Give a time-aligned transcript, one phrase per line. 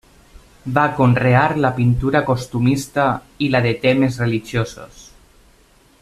[0.77, 3.05] Va conrear la pintura costumista
[3.49, 5.05] i la de temes religiosos.